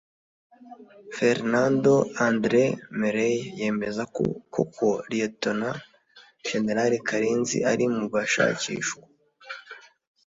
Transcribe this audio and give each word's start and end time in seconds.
Fernando 1.15 1.93
Andreu 2.27 2.71
Merelles 2.99 3.45
yemeza 3.59 4.03
ko 4.15 4.25
koko 4.53 4.89
Lt 5.11 5.43
Gen 6.45 6.67
Karenzi 7.07 7.57
ari 7.71 7.85
mu 7.95 8.05
bashakishwa 8.13 9.03